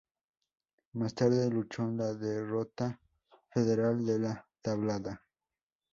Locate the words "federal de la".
3.53-4.47